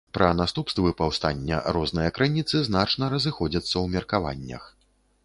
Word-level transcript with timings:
Пра 0.17 0.27
наступствы 0.37 0.93
паўстання 1.01 1.59
розныя 1.77 2.09
крыніцы 2.17 2.57
значна 2.69 3.11
разыходзяцца 3.15 3.73
ў 3.83 3.97
меркаваннях. 3.97 4.63